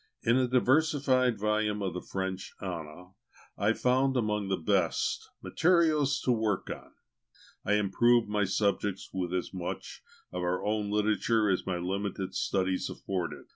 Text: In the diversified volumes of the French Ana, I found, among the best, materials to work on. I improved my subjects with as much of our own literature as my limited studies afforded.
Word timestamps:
In 0.23 0.35
the 0.37 0.47
diversified 0.47 1.37
volumes 1.37 1.83
of 1.83 1.93
the 1.93 2.01
French 2.01 2.55
Ana, 2.59 3.11
I 3.55 3.73
found, 3.73 4.17
among 4.17 4.47
the 4.47 4.57
best, 4.57 5.29
materials 5.43 6.19
to 6.21 6.31
work 6.31 6.71
on. 6.71 6.93
I 7.63 7.73
improved 7.73 8.27
my 8.27 8.45
subjects 8.45 9.11
with 9.13 9.31
as 9.31 9.53
much 9.53 10.01
of 10.31 10.41
our 10.41 10.65
own 10.65 10.89
literature 10.89 11.51
as 11.51 11.67
my 11.67 11.77
limited 11.77 12.33
studies 12.33 12.89
afforded. 12.89 13.45